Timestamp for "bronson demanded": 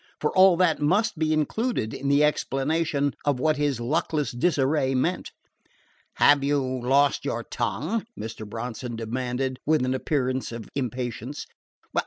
8.49-9.59